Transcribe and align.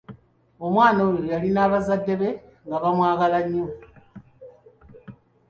Omwana 0.65 0.99
oyo 1.07 1.21
yalina 1.31 1.71
bazadde 1.71 2.13
be 2.21 2.29
nga 2.65 2.77
bamwagala 2.83 3.39
nnyo. 3.45 3.67